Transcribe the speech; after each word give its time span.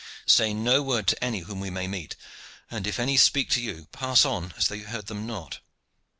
Say 0.25 0.51
no 0.51 0.81
word 0.81 1.05
to 1.09 1.23
any 1.23 1.41
whom 1.41 1.59
we 1.59 1.69
may 1.69 1.87
meet, 1.87 2.15
and, 2.71 2.87
if 2.87 2.99
any 2.99 3.17
speak 3.17 3.51
to 3.51 3.61
you, 3.61 3.87
pass 3.91 4.25
on 4.25 4.51
as 4.57 4.67
though 4.67 4.73
you 4.73 4.85
heard 4.85 5.05
them 5.05 5.27
not. 5.27 5.59